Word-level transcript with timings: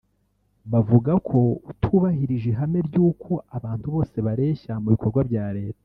bavuga 0.71 1.11
ko 1.27 1.39
utubahirije 1.71 2.45
ihame 2.53 2.79
ry’uko 2.87 3.31
abantu 3.57 3.85
bose 3.95 4.15
bareshya 4.25 4.71
mu 4.81 4.87
bikorwa 4.95 5.21
bya 5.31 5.47
Leta 5.57 5.79